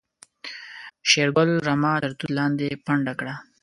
شېرګل 1.09 1.49
رمه 1.67 1.93
تر 2.03 2.11
توت 2.19 2.31
لاندې 2.37 2.67
پنډه 2.85 3.13
کړه. 3.19 3.33